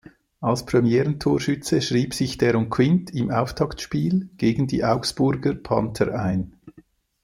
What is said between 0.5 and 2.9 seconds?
Premieren-Torschütze schrieb sich Deron